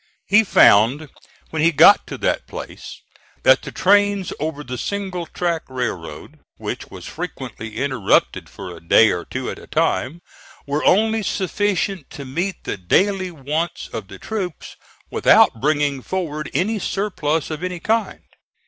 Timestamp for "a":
8.75-8.79, 9.59-9.67